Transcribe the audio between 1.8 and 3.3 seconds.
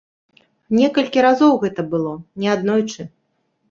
было, неаднойчы.